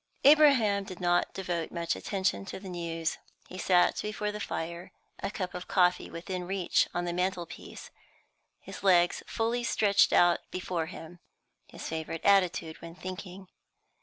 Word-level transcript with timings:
Abraham 0.23 0.83
did 0.83 0.99
not 0.99 1.31
devote 1.31 1.71
much 1.71 1.95
attention 1.95 2.43
to 2.45 2.59
the 2.59 2.69
news. 2.69 3.19
He 3.47 3.59
sat 3.59 3.99
before 4.01 4.31
the 4.31 4.39
fire, 4.39 4.91
a 5.21 5.29
cup 5.29 5.53
of 5.53 5.67
coffee 5.67 6.09
within 6.09 6.47
reach 6.47 6.87
on 6.91 7.05
the 7.05 7.13
mantel 7.13 7.45
piece, 7.45 7.91
his 8.59 8.81
legs 8.81 9.21
fully 9.27 9.63
stretched 9.63 10.11
out 10.11 10.39
before 10.49 10.87
him, 10.87 11.19
his 11.67 11.87
favourite 11.87 12.25
attitude 12.25 12.81
when 12.81 12.95
thinking. 12.95 13.47